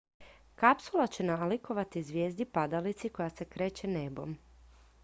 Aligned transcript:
kapsula 0.55 1.05
će 1.17 1.23
nalikovati 1.27 2.03
zvijezdi 2.09 2.45
padalici 2.45 3.09
koja 3.19 3.29
se 3.29 3.45
kreće 3.45 3.87
nebom 3.87 4.37